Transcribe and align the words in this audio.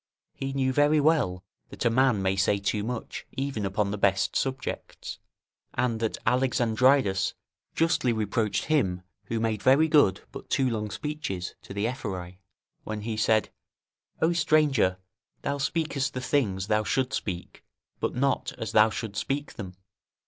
He 0.33 0.51
knew 0.51 0.73
very 0.73 0.99
well, 0.99 1.43
that 1.69 1.85
a 1.85 1.91
man 1.91 2.23
may 2.23 2.35
say 2.35 2.57
too 2.57 2.83
much 2.83 3.27
even 3.33 3.67
upon 3.67 3.91
the 3.91 3.99
best 3.99 4.35
subjects, 4.35 5.19
and 5.75 5.99
that 5.99 6.17
Alexandridas 6.25 7.35
justly 7.75 8.11
reproached 8.11 8.63
him 8.65 9.03
who 9.25 9.39
made 9.39 9.61
very 9.61 9.87
good. 9.87 10.21
but 10.31 10.49
too 10.49 10.67
long 10.67 10.89
speeches 10.89 11.53
to 11.61 11.71
the 11.71 11.85
Ephori, 11.87 12.39
when 12.83 13.01
he 13.01 13.15
said: 13.15 13.51
"O 14.23 14.33
stranger! 14.33 14.97
thou 15.43 15.59
speakest 15.59 16.15
the 16.15 16.19
things 16.19 16.65
thou 16.65 16.83
shouldst 16.83 17.13
speak, 17.17 17.63
but 17.99 18.15
not 18.15 18.53
as 18.57 18.71
thou 18.71 18.89
shouldst 18.89 19.21
speak 19.21 19.53
them." 19.53 19.75